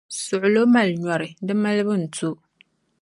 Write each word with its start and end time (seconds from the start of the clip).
Suɣulo 0.25 0.61
mali 0.73 0.93
nyɔri, 1.03 1.29
di 1.45 1.53
malibu 1.61 1.95
n-to. 2.03 2.29